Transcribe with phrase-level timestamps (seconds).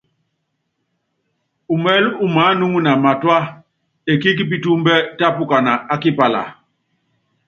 [1.73, 3.37] Umɛlí umaánuŋuna matúá,
[4.11, 6.41] ekííkí pitúúmbɛ tápukana á kipala.